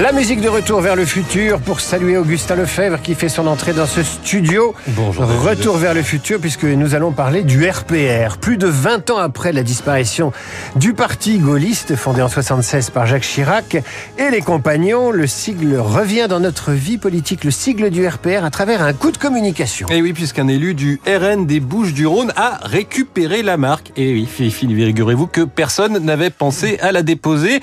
La 0.00 0.12
musique 0.12 0.40
de 0.40 0.48
retour 0.48 0.80
vers 0.80 0.96
le 0.96 1.04
futur 1.04 1.60
pour 1.60 1.80
saluer 1.80 2.16
Augustin 2.16 2.56
Lefebvre 2.56 3.02
qui 3.02 3.14
fait 3.14 3.28
son 3.28 3.46
entrée 3.46 3.74
dans 3.74 3.84
ce 3.84 4.02
studio. 4.02 4.74
Bonjour. 4.86 5.26
Retour 5.26 5.76
vers 5.76 5.92
le 5.92 6.00
futur 6.00 6.40
puisque 6.40 6.64
nous 6.64 6.94
allons 6.94 7.12
parler 7.12 7.42
du 7.42 7.68
RPR. 7.68 8.38
Plus 8.40 8.56
de 8.56 8.66
20 8.66 9.10
ans 9.10 9.18
après 9.18 9.52
la 9.52 9.62
disparition 9.62 10.32
du 10.74 10.94
parti 10.94 11.38
gaulliste 11.38 11.96
fondé 11.96 12.22
en 12.22 12.28
76 12.28 12.88
par 12.88 13.04
Jacques 13.04 13.24
Chirac 13.24 13.76
et 14.16 14.30
les 14.30 14.40
compagnons, 14.40 15.10
le 15.10 15.26
sigle 15.26 15.76
revient 15.76 16.28
dans 16.30 16.40
notre 16.40 16.72
vie 16.72 16.96
politique, 16.96 17.44
le 17.44 17.50
sigle 17.50 17.90
du 17.90 18.08
RPR 18.08 18.42
à 18.42 18.50
travers 18.50 18.80
un 18.80 18.94
coup 18.94 19.10
de 19.10 19.18
communication. 19.18 19.86
Et 19.90 20.00
oui, 20.00 20.14
puisqu'un 20.14 20.48
élu 20.48 20.72
du 20.72 20.98
RN 21.06 21.44
des 21.44 21.60
Bouches-du-Rhône 21.60 22.32
a 22.36 22.58
récupéré 22.62 23.42
la 23.42 23.58
marque. 23.58 23.92
Et 23.98 24.14
oui, 24.14 24.50
figurez-vous 24.50 25.26
que 25.26 25.42
personne 25.42 25.98
n'avait 25.98 26.30
pensé 26.30 26.78
à 26.80 26.90
la 26.90 27.02
déposer. 27.02 27.60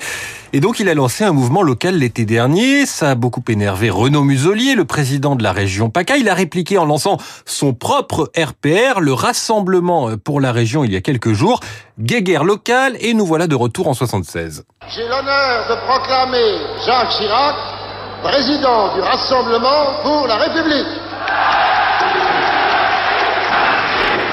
Et 0.52 0.60
donc 0.60 0.80
il 0.80 0.88
a 0.88 0.94
lancé 0.94 1.24
un 1.24 1.32
mouvement 1.32 1.62
local 1.62 1.96
l'été 1.96 2.24
dernier. 2.28 2.86
Ça 2.86 3.10
a 3.10 3.14
beaucoup 3.16 3.42
énervé 3.48 3.90
Renaud 3.90 4.22
Muselier, 4.22 4.76
le 4.76 4.84
président 4.84 5.34
de 5.34 5.42
la 5.42 5.50
région 5.50 5.90
PACA. 5.90 6.18
Il 6.18 6.28
a 6.28 6.34
répliqué 6.34 6.78
en 6.78 6.84
lançant 6.84 7.16
son 7.46 7.74
propre 7.74 8.30
RPR, 8.36 9.00
le 9.00 9.12
Rassemblement 9.12 10.10
pour 10.22 10.40
la 10.40 10.52
région, 10.52 10.84
il 10.84 10.92
y 10.92 10.96
a 10.96 11.00
quelques 11.00 11.32
jours. 11.32 11.58
Guéguerre 11.98 12.44
locale 12.44 12.96
et 13.00 13.14
nous 13.14 13.26
voilà 13.26 13.48
de 13.48 13.56
retour 13.56 13.88
en 13.88 13.94
76. 13.94 14.64
J'ai 14.94 15.08
l'honneur 15.08 15.68
de 15.68 15.74
proclamer 15.86 16.58
Jacques 16.86 17.10
Chirac 17.18 17.56
président 18.22 18.94
du 18.94 19.00
Rassemblement 19.00 20.02
pour 20.02 20.26
la 20.26 20.36
République. 20.36 20.86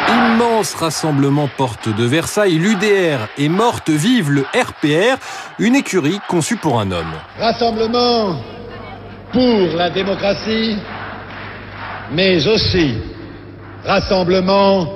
Immense 0.08 0.76
rassemblement 0.76 1.50
porte 1.58 1.90
de 1.90 2.06
Versailles, 2.06 2.58
l'UDR 2.58 3.28
est 3.38 3.50
morte, 3.50 3.90
vive 3.90 4.32
le 4.32 4.44
RPR, 4.54 5.18
une 5.60 5.76
écurie 5.76 6.20
conçue 6.28 6.58
pour 6.58 6.80
un 6.80 6.92
homme. 6.92 7.14
Rassemblement 7.40 8.40
pour 9.32 9.76
la 9.76 9.90
démocratie, 9.90 10.78
mais 12.12 12.48
aussi 12.48 12.96
rassemblement 13.84 14.94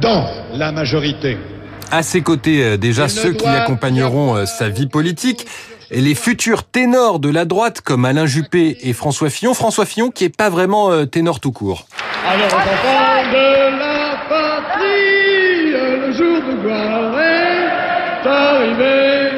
dans 0.00 0.26
la 0.54 0.72
majorité. 0.72 1.38
À 1.90 2.02
ses 2.02 2.22
côtés, 2.22 2.62
euh, 2.62 2.76
déjà 2.76 3.08
ceux 3.08 3.32
qui 3.32 3.46
accompagneront 3.46 4.36
euh, 4.36 4.46
sa 4.46 4.68
vie 4.68 4.86
politique. 4.86 5.46
Et 5.92 6.00
les 6.00 6.14
futurs 6.14 6.62
ténors 6.62 7.18
de 7.18 7.28
la 7.28 7.44
droite 7.44 7.80
comme 7.80 8.04
Alain 8.04 8.26
Juppé 8.26 8.78
et 8.82 8.92
François 8.92 9.28
Fillon. 9.28 9.54
François 9.54 9.86
Fillon 9.86 10.10
qui 10.10 10.24
est 10.24 10.36
pas 10.36 10.48
vraiment 10.48 10.92
euh, 10.92 11.04
ténor 11.04 11.40
tout 11.40 11.50
court. 11.50 11.86
Alors, 12.24 12.46
enfants 12.46 13.32
de 13.32 13.78
la 13.80 13.89
patrie, 14.72 15.72
le 15.72 16.12
jour 16.12 16.40
de 16.40 16.62
gloire 16.62 17.20
est 17.20 18.26
arrivé. 18.26 19.30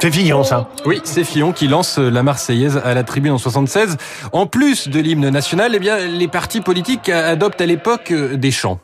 C'est 0.00 0.10
Fillon 0.12 0.44
ça. 0.44 0.68
Oui, 0.84 1.00
c'est 1.04 1.24
Fillon 1.24 1.52
qui 1.52 1.66
lance 1.66 1.98
la 1.98 2.22
Marseillaise 2.22 2.80
à 2.84 2.92
la 2.92 3.04
tribune 3.04 3.32
en 3.32 3.38
76. 3.38 3.96
En 4.32 4.46
plus 4.46 4.88
de 4.88 5.00
l'hymne 5.00 5.30
national, 5.30 5.72
eh 5.74 5.78
bien, 5.78 5.98
les 5.98 6.28
partis 6.28 6.60
politiques 6.60 7.08
adoptent 7.08 7.60
à 7.62 7.66
l'époque 7.66 8.10
euh, 8.10 8.36
des 8.36 8.50
chants. 8.50 8.80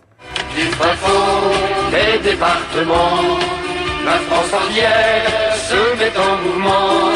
du 0.56 0.62
fin 0.62 0.95
fond 0.97 1.51
des 1.91 2.31
départements. 2.31 3.39
La 4.05 4.12
France 4.12 4.53
entière 4.55 5.56
se 5.69 5.98
met 5.98 6.12
en 6.17 6.43
mouvement. 6.43 7.12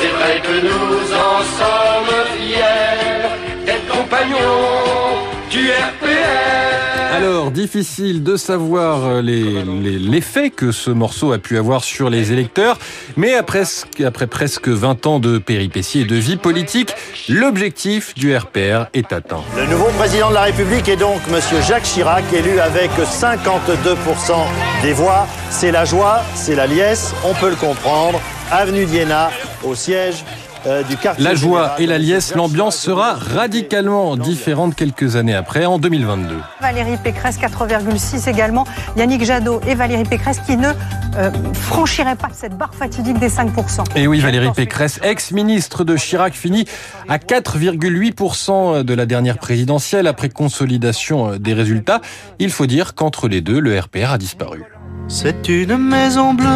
C'est 0.00 0.08
vrai 0.08 0.40
que 0.42 0.66
nous 0.66 1.12
en 1.12 1.38
sommes 1.58 2.16
fiers 2.38 3.66
d'être 3.66 3.86
compagnons 3.86 4.38
du 5.50 5.70
RPR. 5.70 6.75
Alors, 7.26 7.50
difficile 7.50 8.22
de 8.22 8.36
savoir 8.36 9.04
euh, 9.04 9.20
les- 9.20 9.98
l'effet 9.98 10.50
que 10.50 10.70
ce 10.70 10.92
morceau 10.92 11.32
a 11.32 11.38
pu 11.38 11.58
avoir 11.58 11.82
sur 11.82 12.08
les 12.08 12.30
électeurs, 12.32 12.78
mais 13.16 13.34
après, 13.34 13.64
après 14.06 14.28
presque 14.28 14.68
20 14.68 15.06
ans 15.08 15.18
de 15.18 15.38
péripéties 15.38 16.02
et 16.02 16.04
de 16.04 16.14
vie 16.14 16.36
politique, 16.36 16.94
l'objectif 17.28 18.14
du 18.14 18.32
RPR 18.36 18.86
est 18.94 19.12
atteint. 19.12 19.42
Le 19.56 19.66
nouveau 19.66 19.88
président 19.98 20.28
de 20.28 20.34
la 20.34 20.42
République 20.42 20.88
est 20.88 20.96
donc 20.96 21.20
Monsieur 21.28 21.60
Jacques 21.66 21.82
Chirac, 21.82 22.22
élu 22.32 22.60
avec 22.60 22.92
52% 22.92 24.46
des 24.82 24.92
voix. 24.92 25.26
C'est 25.50 25.72
la 25.72 25.84
joie, 25.84 26.20
c'est 26.36 26.54
la 26.54 26.68
liesse, 26.68 27.12
on 27.24 27.34
peut 27.34 27.50
le 27.50 27.56
comprendre. 27.56 28.20
Avenue 28.52 28.84
d'Iéna, 28.86 29.30
au 29.64 29.74
siège 29.74 30.24
euh, 30.66 30.82
du 30.82 30.96
quartier. 30.96 31.24
La 31.24 31.34
joie 31.34 31.60
général 31.60 31.82
et 31.82 31.86
la 31.86 31.98
liesse, 31.98 32.34
l'ambiance 32.34 32.76
sera 32.76 33.14
radicalement 33.14 34.16
différente 34.16 34.74
quelques 34.74 35.16
années 35.16 35.34
après, 35.34 35.64
en 35.64 35.78
2022. 35.78 36.36
Valérie 36.60 36.96
Pécresse, 37.02 37.38
4,6 37.38 38.28
également. 38.28 38.66
Yannick 38.96 39.24
Jadot 39.24 39.60
et 39.66 39.74
Valérie 39.74 40.04
Pécresse 40.04 40.40
qui 40.46 40.56
ne 40.56 40.68
euh, 41.16 41.30
franchiraient 41.54 42.16
pas 42.16 42.30
cette 42.32 42.56
barre 42.56 42.74
fatidique 42.74 43.18
des 43.18 43.28
5%. 43.28 43.84
Et 43.96 44.06
oui, 44.06 44.20
Valérie 44.20 44.52
Pécresse, 44.54 45.00
ex-ministre 45.02 45.84
de 45.84 45.96
Chirac, 45.96 46.34
finit 46.34 46.66
à 47.08 47.18
4,8% 47.18 48.82
de 48.82 48.94
la 48.94 49.06
dernière 49.06 49.38
présidentielle 49.38 50.06
après 50.06 50.28
consolidation 50.28 51.36
des 51.36 51.54
résultats. 51.54 52.00
Il 52.38 52.50
faut 52.50 52.66
dire 52.66 52.94
qu'entre 52.94 53.28
les 53.28 53.40
deux, 53.40 53.60
le 53.60 53.78
RPR 53.78 54.12
a 54.12 54.18
disparu. 54.18 54.64
C'est 55.08 55.48
une 55.48 55.76
maison 55.76 56.34
bleue, 56.34 56.46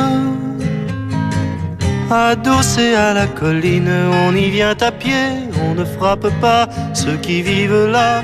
à 2.12 3.14
la 3.14 3.26
colline. 3.26 3.88
On 4.26 4.34
y 4.34 4.50
vient 4.50 4.74
à 4.80 4.90
pied, 4.90 5.12
on 5.64 5.74
ne 5.74 5.84
frappe 5.84 6.28
pas. 6.40 6.68
Ceux 6.92 7.16
qui 7.16 7.42
vivent 7.42 7.86
là 7.86 8.22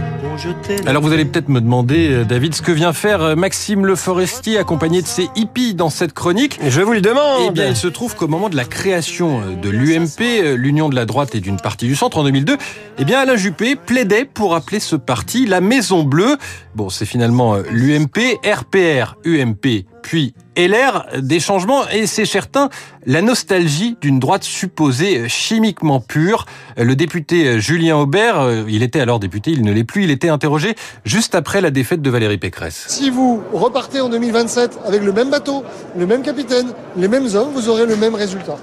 Alors 0.87 1.03
vous 1.03 1.13
allez 1.13 1.25
peut-être 1.25 1.49
me 1.49 1.61
demander, 1.61 2.11
euh, 2.11 2.25
David, 2.25 2.55
ce 2.55 2.63
que 2.63 2.73
vient 2.73 2.93
faire 2.93 3.23
euh, 3.23 3.37
Maxime 3.37 3.87
Le 3.87 3.95
Forestier 3.95 4.59
accompagné 4.59 5.03
de 5.03 5.07
ses 5.07 5.29
hippies 5.37 5.75
dans 5.75 5.91
cette 5.91 6.15
chronique. 6.15 6.59
Je 6.67 6.81
vous 6.81 6.93
le 6.93 7.01
demande. 7.01 7.43
Eh 7.49 7.51
bien, 7.53 7.69
il 7.69 7.77
se 7.77 7.87
trouve 7.87 8.17
qu'au 8.17 8.29
moment 8.29 8.49
de 8.49 8.57
la 8.57 8.65
création 8.65 9.41
euh, 9.41 9.55
de 9.55 9.71
l'UMP, 9.71 10.57
l'Union 10.57 10.89
de 10.89 10.97
la 10.97 11.05
droite 11.05 11.35
et 11.35 11.41
d'une 11.41 11.59
partie 11.59 11.87
du 11.87 11.95
centre 11.95 12.19
en 12.19 12.25
2002, 12.25 12.57
eh 12.99 13.05
bien, 13.05 13.21
Alain 13.21 13.37
Juppé 13.37 13.77
plaidait 13.77 14.25
pour 14.25 14.55
appeler 14.57 14.81
ce 14.81 14.97
parti 14.97 15.47
la 15.47 15.61
Maison 15.61 16.03
Bleue. 16.03 16.37
Bon, 16.75 16.89
c'est 16.89 17.07
finalement 17.07 17.57
l'UMP, 17.71 18.39
RPR, 18.45 19.17
UMP, 19.25 19.87
puis 20.07 20.35
LR, 20.57 21.05
des 21.19 21.41
changements, 21.41 21.89
et 21.89 22.07
c'est 22.07 22.27
certain, 22.27 22.71
la 23.07 23.23
nostalgie 23.23 23.97
d'une 24.01 24.21
droite 24.21 24.45
supposée 24.45 25.19
euh, 25.19 25.29
chimiquement 25.29 25.99
pure. 25.99 26.47
Le 26.77 26.95
député 26.95 27.45
euh, 27.49 27.59
Julien 27.59 27.97
Aubert, 27.97 28.41
euh, 28.41 28.63
il 28.69 28.85
était 28.85 29.01
alors 29.01 29.19
député, 29.19 29.51
il 29.51 29.63
ne 29.63 29.73
l'est 29.73 29.83
plus, 29.83 30.05
il 30.05 30.13
était 30.13 30.29
interrogé 30.29 30.77
juste 31.05 31.35
après 31.35 31.61
la 31.61 31.73
défaite 31.73 32.03
de 32.03 32.11
Valérie 32.11 32.39
Pécresse. 32.39 32.85
Si 32.87 33.11
vous 33.11 33.43
repartez 33.53 34.01
en 34.01 34.09
2027 34.09 34.79
avec 34.87 35.03
le 35.03 35.13
même 35.13 35.29
bateau, 35.29 35.65
le 35.99 36.07
même 36.07 36.23
capitaine, 36.23 36.69
les 36.97 37.09
mêmes 37.09 37.27
hommes, 37.35 37.51
vous 37.53 37.69
aurez 37.69 37.85
le 37.85 37.97
même 37.97 38.15
résultat. 38.15 38.59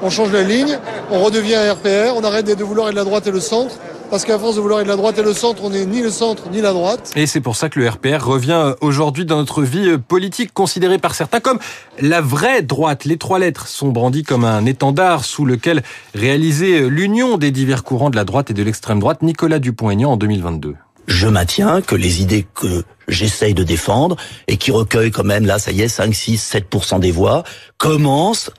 On 0.00 0.08
change 0.08 0.32
la 0.32 0.42
ligne, 0.42 0.78
on 1.10 1.22
redevient 1.22 1.56
un 1.56 1.74
RPR, 1.74 2.16
on 2.16 2.24
arrête 2.24 2.46
de 2.46 2.64
vouloir 2.64 2.88
être 2.88 2.94
la 2.94 3.04
droite 3.04 3.26
et 3.26 3.30
le 3.30 3.40
centre, 3.40 3.74
parce 4.10 4.24
qu'à 4.24 4.38
force 4.38 4.56
de 4.56 4.60
vouloir 4.60 4.80
être 4.80 4.88
la 4.88 4.96
droite 4.96 5.18
et 5.18 5.22
le 5.22 5.32
centre, 5.32 5.62
on 5.64 5.70
n'est 5.70 5.86
ni 5.86 6.02
le 6.02 6.10
centre 6.10 6.50
ni 6.50 6.60
la 6.60 6.72
droite. 6.72 7.12
Et 7.14 7.26
c'est 7.26 7.40
pour 7.40 7.56
ça 7.56 7.68
que 7.68 7.78
le 7.78 7.88
RPR 7.88 8.24
revient 8.24 8.74
aujourd'hui 8.80 9.24
dans 9.24 9.36
notre 9.36 9.62
vie 9.62 9.88
euh, 9.88 9.98
politique, 9.98 10.52
considéré 10.52 10.98
par 10.98 11.14
certains 11.14 11.40
comme 11.40 11.60
la 12.00 12.20
vraie 12.20 12.62
droite. 12.62 13.04
Les 13.04 13.16
trois 13.16 13.38
lettres 13.38 13.68
sont 13.68 13.88
brandies 13.88 14.24
comme 14.24 14.44
un 14.44 14.66
étendard 14.66 15.24
sous 15.24 15.44
lequel 15.44 15.82
réalisait 16.14 16.82
euh, 16.82 16.88
l'union 16.88 17.38
des 17.38 17.52
divers 17.52 17.84
courants 17.84 18.10
de 18.10 18.16
la 18.16 18.24
droite 18.24 18.50
et 18.50 18.54
de 18.54 18.62
l'extrême 18.62 18.98
droite 18.98 19.22
Nicolas 19.22 19.60
Dupont-Aignan 19.60 20.12
en 20.12 20.16
2022. 20.16 20.74
Je 21.06 21.26
maintiens 21.28 21.80
que 21.80 21.94
les 21.94 22.22
idées 22.22 22.46
que 22.54 22.84
j'essaye 23.08 23.54
de 23.54 23.64
défendre 23.64 24.16
et 24.48 24.56
qui 24.56 24.70
recueillent 24.70 25.10
quand 25.10 25.24
même, 25.24 25.46
là, 25.46 25.58
ça 25.58 25.70
y 25.70 25.82
est, 25.82 25.88
5, 25.88 26.14
6, 26.14 26.54
7% 26.54 27.00
des 27.00 27.10
voix, 27.10 27.42
commencent 27.78 28.50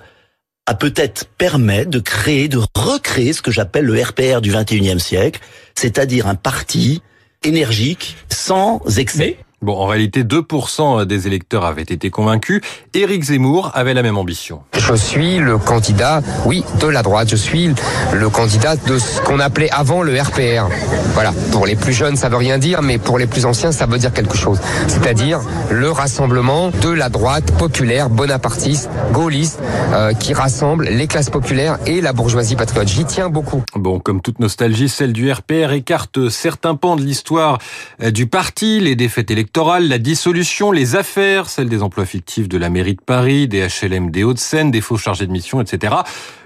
à 0.68 0.76
peut-être 0.76 1.26
permettre 1.38 1.90
de 1.90 2.00
créer, 2.00 2.48
de 2.48 2.60
recréer 2.76 3.34
ce 3.34 3.42
que 3.42 3.52
j'appelle 3.52 3.86
le 3.86 4.02
RPR 4.02 4.42
du 4.42 4.52
21e 4.52 5.00
siècle, 5.00 5.42
c'est-à-dire 5.76 6.28
un 6.28 6.36
parti 6.36 7.02
énergique, 7.44 8.16
sans 8.30 8.82
excès. 8.98 9.38
Bon, 9.64 9.78
en 9.78 9.86
réalité, 9.86 10.24
2% 10.24 11.06
des 11.06 11.28
électeurs 11.28 11.66
avaient 11.66 11.84
été 11.84 12.10
convaincus. 12.10 12.62
Éric 12.96 13.26
Zemmour 13.26 13.70
avait 13.76 13.94
la 13.94 14.02
même 14.02 14.18
ambition. 14.18 14.64
Je 14.76 14.96
suis 14.96 15.38
le 15.38 15.60
candidat, 15.60 16.24
oui, 16.48 16.64
de 16.80 16.88
la 16.88 17.04
droite. 17.04 17.30
Je 17.30 17.36
suis 17.36 17.70
le 18.12 18.30
candidat 18.32 18.76
de 18.76 18.98
ce 18.98 19.22
qu'on 19.22 19.40
appelait 19.40 19.70
avant 19.70 20.02
le 20.02 20.20
RPR. 20.20 20.68
Voilà. 21.14 21.32
Pour 21.52 21.68
les 21.68 21.76
plus 21.76 21.94
jeunes, 21.94 22.16
ça 22.16 22.28
veut 22.28 22.38
rien 22.38 22.58
dire, 22.58 22.82
mais 22.82 22.98
pour 22.98 23.20
les 23.20 23.28
plus 23.28 23.46
anciens, 23.46 23.72
ça 23.72 23.86
veut 23.86 24.00
dire 24.00 24.12
quelque 24.12 24.36
chose. 24.36 24.60
C'est-à-dire 24.88 25.42
le 25.70 25.92
rassemblement 25.92 26.72
de 26.82 26.90
la 26.90 27.10
droite 27.10 27.56
populaire, 27.60 28.10
bonapartiste, 28.10 28.90
gaulliste, 29.14 29.60
euh, 29.94 30.14
qui 30.14 30.34
rassemble 30.34 30.86
les 30.86 31.06
classes 31.06 31.30
populaires 31.30 31.78
et 31.86 32.02
la 32.02 32.14
bourgeoisie 32.14 32.56
patriote. 32.56 32.88
J'y 32.88 33.06
tiens 33.06 33.30
beaucoup. 33.30 33.64
Bon, 33.76 34.00
comme 34.00 34.22
toute 34.22 34.40
nostalgie, 34.40 34.90
celle 34.90 35.14
du 35.14 35.32
RPR 35.32 35.72
écarte 35.74 36.30
certains 36.30 36.74
pans 36.74 36.96
de 36.96 37.04
l'histoire 37.04 37.60
euh, 38.02 38.10
du 38.10 38.26
parti, 38.26 38.80
les 38.80 38.96
défaites 38.96 39.30
électorales 39.30 39.51
la 39.58 39.98
dissolution, 39.98 40.72
les 40.72 40.96
affaires, 40.96 41.50
celles 41.50 41.68
des 41.68 41.84
emplois 41.84 42.06
fictifs 42.06 42.48
de 42.48 42.58
la 42.58 42.70
mairie 42.70 42.96
de 42.96 43.02
Paris, 43.02 43.48
des 43.48 43.68
HLM 43.68 44.10
des 44.10 44.24
Hauts-de-Seine, 44.24 44.72
des 44.72 44.82
faux 44.82 44.98
chargés 44.98 45.28
de 45.28 45.32
mission, 45.32 45.62
etc. 45.62 45.96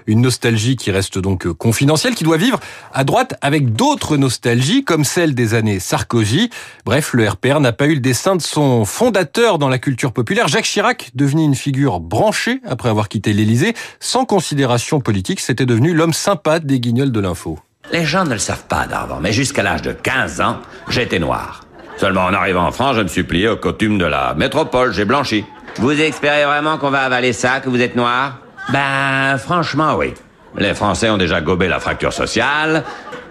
Une 0.06 0.20
nostalgie 0.20 0.76
qui 0.76 0.90
reste 0.90 1.18
donc 1.18 1.46
confidentielle, 1.52 2.14
qui 2.14 2.24
doit 2.24 2.36
vivre 2.36 2.58
à 2.92 3.04
droite 3.04 3.34
avec 3.42 3.74
d'autres 3.74 4.16
nostalgies, 4.16 4.84
comme 4.84 5.04
celle 5.04 5.34
des 5.34 5.54
années 5.54 5.78
Sarkozy. 5.78 6.50
Bref, 6.84 7.12
le 7.12 7.28
RPR 7.28 7.60
n'a 7.60 7.72
pas 7.72 7.86
eu 7.86 7.94
le 7.94 8.00
dessin 8.00 8.36
de 8.36 8.42
son 8.42 8.84
fondateur 8.84 9.58
dans 9.58 9.68
la 9.68 9.78
culture 9.78 10.12
populaire, 10.12 10.48
Jacques 10.48 10.64
Chirac, 10.64 11.10
devenu 11.14 11.44
une 11.44 11.54
figure 11.54 12.00
branchée 12.00 12.60
après 12.66 12.88
avoir 12.88 13.08
quitté 13.08 13.32
l'Élysée, 13.32 13.74
sans 14.00 14.24
considération 14.24 15.00
politique, 15.00 15.40
c'était 15.40 15.66
devenu 15.66 15.94
l'homme 15.94 16.12
sympa 16.12 16.58
des 16.58 16.80
guignols 16.80 17.12
de 17.12 17.20
l'info. 17.20 17.58
Les 17.92 18.04
gens 18.04 18.24
ne 18.24 18.32
le 18.32 18.38
savent 18.38 18.66
pas 18.66 18.86
d'avant, 18.86 19.20
mais 19.20 19.32
jusqu'à 19.32 19.62
l'âge 19.62 19.82
de 19.82 19.92
15 19.92 20.40
ans, 20.40 20.58
j'étais 20.88 21.20
noir. 21.20 21.65
Seulement 21.96 22.24
en 22.24 22.34
arrivant 22.34 22.66
en 22.66 22.72
France, 22.72 22.96
je 22.96 23.02
me 23.02 23.08
suis 23.08 23.22
plié 23.22 23.48
au 23.48 23.56
coutume 23.56 23.98
de 23.98 24.04
la 24.04 24.34
métropole, 24.34 24.92
j'ai 24.92 25.04
blanchi. 25.04 25.44
Vous 25.78 25.98
espérez 26.00 26.44
vraiment 26.44 26.78
qu'on 26.78 26.90
va 26.90 27.00
avaler 27.02 27.32
ça, 27.32 27.60
que 27.60 27.68
vous 27.68 27.80
êtes 27.80 27.96
noir? 27.96 28.38
Ben, 28.70 29.38
franchement, 29.38 29.94
oui. 29.96 30.12
Les 30.58 30.74
Français 30.74 31.10
ont 31.10 31.18
déjà 31.18 31.40
gobé 31.40 31.68
la 31.68 31.80
fracture 31.80 32.12
sociale. 32.12 32.82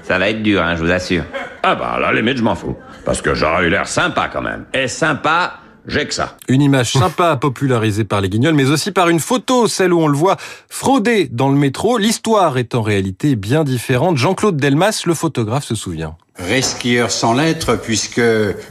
Ça 0.04 0.20
va 0.20 0.30
être 0.30 0.44
dur, 0.44 0.62
hein, 0.62 0.76
je 0.76 0.84
vous 0.84 0.92
assure. 0.92 1.24
Ah 1.64 1.76
bah, 1.76 1.94
à 1.96 2.00
la 2.00 2.14
limite, 2.14 2.38
je 2.38 2.44
m'en 2.44 2.56
fous. 2.56 2.78
Parce 3.04 3.22
que 3.22 3.34
j'aurais 3.34 3.66
eu 3.66 3.70
l'air 3.70 3.88
sympa 3.88 4.30
quand 4.32 4.42
même. 4.42 4.66
Et 4.74 4.88
sympa, 4.88 5.54
j'ai 5.88 6.06
que 6.06 6.14
ça. 6.14 6.38
Une 6.48 6.62
image 6.62 6.94
sympa 7.00 7.36
popularisée 7.36 8.04
par 8.04 8.22
les 8.22 8.30
guignols, 8.30 8.54
mais 8.54 8.70
aussi 8.70 8.92
par 8.92 9.10
une 9.10 9.20
photo, 9.20 9.68
celle 9.68 9.94
où 9.94 10.02
on 10.02 10.08
le 10.08 10.18
voit 10.18 10.38
frauder 10.70 11.28
dans 11.32 11.50
le 11.50 11.56
métro. 11.56 11.98
L'histoire 11.98 12.58
est 12.58 12.76
en 12.76 12.82
réalité 12.82 13.36
bien 13.36 13.64
différente. 13.64 14.18
Jean-Claude 14.18 14.58
Delmas, 14.58 15.04
le 15.06 15.14
photographe, 15.14 15.66
se 15.66 15.76
souvient. 15.76 16.16
Resquieur 16.38 17.12
sans 17.12 17.34
lettres, 17.34 17.76
puisque, 17.76 18.22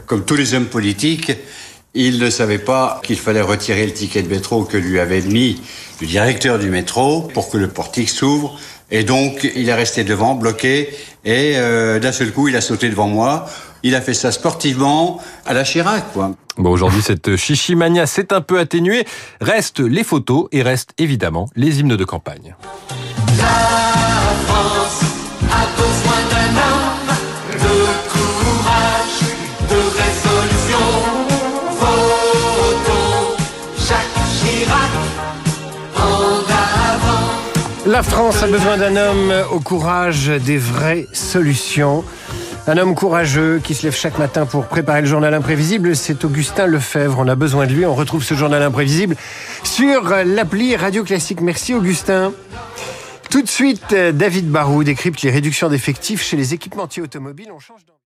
comme 0.05 0.25
tous 0.25 0.35
les 0.35 0.53
hommes 0.53 0.65
politiques, 0.65 1.31
il 1.93 2.19
ne 2.19 2.29
savait 2.29 2.59
pas 2.59 3.01
qu'il 3.03 3.17
fallait 3.17 3.41
retirer 3.41 3.85
le 3.85 3.93
ticket 3.93 4.21
de 4.21 4.27
métro 4.27 4.65
que 4.65 4.77
lui 4.77 4.99
avait 4.99 5.21
mis 5.21 5.61
le 6.01 6.07
directeur 6.07 6.59
du 6.59 6.69
métro 6.69 7.21
pour 7.33 7.49
que 7.49 7.57
le 7.57 7.69
portique 7.69 8.09
s'ouvre. 8.09 8.59
Et 8.91 9.03
donc, 9.03 9.49
il 9.55 9.69
est 9.69 9.73
resté 9.73 10.03
devant, 10.03 10.35
bloqué, 10.35 10.89
et 11.23 11.53
euh, 11.55 11.99
d'un 11.99 12.11
seul 12.11 12.31
coup, 12.31 12.49
il 12.49 12.55
a 12.55 12.61
sauté 12.61 12.89
devant 12.89 13.07
moi. 13.07 13.49
Il 13.87 13.93
a 13.93 14.01
fait 14.01 14.15
ça 14.15 14.31
sportivement, 14.31 15.21
à 15.45 15.53
la 15.53 15.63
Chirac, 15.63 16.11
quoi. 16.11 16.31
Bon, 16.57 16.71
aujourd'hui, 16.71 17.03
cette 17.03 17.35
chichimania 17.35 18.07
s'est 18.07 18.33
un 18.33 18.41
peu 18.41 18.57
atténuée. 18.57 19.05
Restent 19.41 19.79
les 19.79 20.03
photos 20.03 20.47
et 20.51 20.63
restent 20.63 20.93
évidemment 20.97 21.47
les 21.55 21.81
hymnes 21.81 21.95
de 21.95 22.03
campagne. 22.03 22.55
La 23.37 23.43
France 24.47 25.03
a 25.51 25.67
besoin 25.77 26.19
d'un 26.31 26.49
homme 26.65 27.13
de 27.61 27.75
courage, 28.09 29.21
de 29.69 29.79
résolution. 30.01 30.85
Votons 31.79 33.37
Jacques 33.87 34.17
Chirac 34.39 34.93
en 35.95 36.41
avant. 36.49 37.29
La 37.85 38.01
France 38.01 38.41
a 38.41 38.47
besoin 38.47 38.77
d'un 38.77 38.95
homme 38.95 39.31
au 39.51 39.59
courage 39.59 40.29
des 40.29 40.57
vraies 40.57 41.05
solutions. 41.13 42.03
Un 42.67 42.77
homme 42.77 42.95
courageux 42.95 43.59
qui 43.63 43.75
se 43.75 43.83
lève 43.83 43.95
chaque 43.95 44.17
matin 44.17 44.47
pour 44.47 44.65
préparer 44.65 45.01
le 45.01 45.07
journal 45.07 45.31
imprévisible, 45.35 45.95
c'est 45.95 46.25
Augustin 46.25 46.65
Lefebvre. 46.65 47.19
On 47.19 47.27
a 47.27 47.35
besoin 47.35 47.67
de 47.67 47.73
lui. 47.73 47.85
On 47.85 47.93
retrouve 47.93 48.23
ce 48.23 48.33
journal 48.33 48.63
imprévisible 48.63 49.15
sur 49.63 50.09
l'appli 50.25 50.75
Radio 50.75 51.03
Classique. 51.03 51.41
Merci 51.41 51.75
Augustin. 51.75 52.33
Tout 53.29 53.43
de 53.43 53.47
suite, 53.47 53.93
David 53.93 54.49
Barou 54.49 54.83
décrypte 54.83 55.21
les 55.21 55.29
réductions 55.29 55.69
d'effectifs 55.69 56.23
chez 56.23 56.37
les 56.37 56.55
équipementiers 56.55 57.03
automobiles. 57.03 57.51